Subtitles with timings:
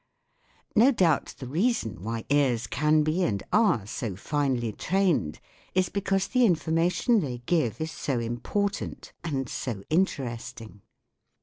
[0.75, 5.39] No doubt the reason why ears can be an^ are so finely trained
[5.75, 10.79] is because the in formation they give is so import ant and so inter esting.